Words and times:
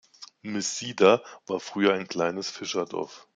Msida 0.43 1.21
war 1.45 1.59
früher 1.59 1.93
ein 1.93 2.07
kleines 2.07 2.49
Fischerdorf. 2.49 3.27